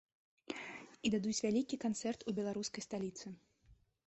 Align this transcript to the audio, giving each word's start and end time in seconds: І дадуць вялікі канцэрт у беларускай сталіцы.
І 1.09 1.11
дадуць 1.15 1.35
вялікі 1.47 1.79
канцэрт 1.85 2.25
у 2.29 2.35
беларускай 2.41 2.87
сталіцы. 2.87 3.25